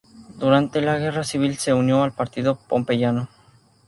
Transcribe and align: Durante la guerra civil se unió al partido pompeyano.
Durante 0.39 0.81
la 0.81 0.97
guerra 0.97 1.23
civil 1.23 1.57
se 1.57 1.75
unió 1.75 2.01
al 2.01 2.11
partido 2.13 2.55
pompeyano. 2.55 3.29